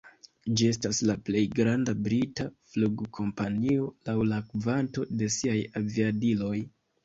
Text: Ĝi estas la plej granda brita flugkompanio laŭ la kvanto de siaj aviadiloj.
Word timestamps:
Ĝi 0.59 0.69
estas 0.75 1.01
la 1.09 1.15
plej 1.27 1.43
granda 1.59 1.95
brita 2.07 2.47
flugkompanio 2.73 3.87
laŭ 4.11 4.19
la 4.33 4.43
kvanto 4.51 5.09
de 5.23 5.33
siaj 5.41 5.59
aviadiloj. 5.85 6.61